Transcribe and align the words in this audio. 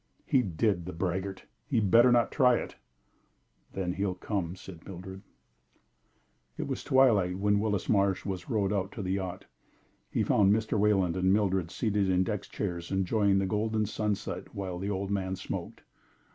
"He 0.25 0.41
did, 0.41 0.87
the 0.87 0.93
braggart! 0.93 1.45
He 1.67 1.75
had 1.77 1.91
better 1.91 2.11
not 2.11 2.31
try 2.31 2.55
it." 2.55 2.75
"Then 3.73 3.93
he'll 3.93 4.15
come," 4.15 4.55
said 4.55 4.83
Mildred. 4.83 5.21
It 6.57 6.67
was 6.67 6.83
twilight 6.83 7.37
when 7.37 7.59
Willis 7.59 7.87
Marsh 7.87 8.25
was 8.25 8.49
rowed 8.49 8.73
out 8.73 8.91
to 8.93 9.03
the 9.03 9.11
yacht. 9.11 9.45
He 10.09 10.23
found 10.23 10.51
Mr. 10.51 10.75
Wayland 10.75 11.15
and 11.15 11.31
Mildred 11.31 11.69
seated 11.69 12.09
in 12.09 12.23
deck 12.23 12.41
chairs 12.45 12.89
enjoying 12.89 13.37
the 13.37 13.45
golden 13.45 13.85
sunset 13.85 14.55
while 14.55 14.79
the 14.79 14.89
old 14.89 15.11
man 15.11 15.35
smoked. 15.35 15.83